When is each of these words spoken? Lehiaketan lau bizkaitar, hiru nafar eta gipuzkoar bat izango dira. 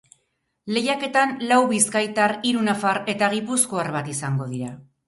Lehiaketan 0.77 1.35
lau 1.51 1.59
bizkaitar, 1.73 2.35
hiru 2.53 2.67
nafar 2.71 3.03
eta 3.15 3.31
gipuzkoar 3.39 3.97
bat 3.99 4.15
izango 4.17 4.55
dira. 4.59 4.77